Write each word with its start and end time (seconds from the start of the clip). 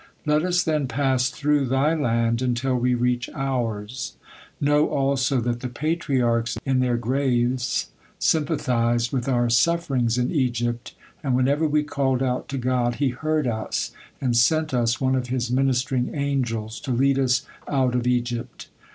Let 0.25 0.43
us 0.43 0.63
then 0.63 0.87
pass 0.87 1.29
through 1.29 1.67
thy 1.67 1.93
land 1.93 2.41
until 2.41 2.75
we 2.75 2.95
reach 2.95 3.29
ours. 3.35 4.15
Know 4.59 4.87
also 4.89 5.39
that 5.41 5.59
the 5.59 5.69
Patriarchs 5.69 6.57
in 6.65 6.79
their 6.79 6.97
grave 6.97 7.63
sympathized 8.17 9.11
with 9.11 9.29
our 9.29 9.47
sufferings 9.51 10.17
in 10.17 10.31
Egypt, 10.31 10.95
and 11.23 11.35
whenever 11.35 11.67
we 11.67 11.83
called 11.83 12.23
out 12.23 12.47
to 12.47 12.57
God 12.57 12.95
He 12.95 13.09
heard 13.09 13.45
us, 13.45 13.91
and 14.19 14.35
sent 14.35 14.73
us 14.73 14.99
one 14.99 15.13
of 15.13 15.27
His 15.27 15.51
ministering 15.51 16.15
angels 16.15 16.79
to 16.79 16.91
lead 16.91 17.19
us 17.19 17.45
out 17.67 17.93
of 17.93 18.07
Egypt. 18.07 18.69